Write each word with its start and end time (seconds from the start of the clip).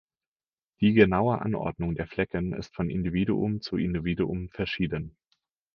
Die 0.79 0.93
genaue 0.93 1.41
Anordnung 1.43 1.93
der 1.93 2.07
Flecken 2.07 2.53
ist 2.53 2.73
von 2.73 2.89
Individuum 2.89 3.61
zu 3.61 3.77
Individuum 3.77 4.49
verschieden. 4.49 5.15